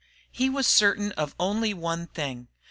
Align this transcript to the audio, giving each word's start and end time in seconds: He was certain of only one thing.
He 0.31 0.49
was 0.49 0.65
certain 0.65 1.11
of 1.11 1.35
only 1.39 1.75
one 1.75 2.07
thing. 2.07 2.47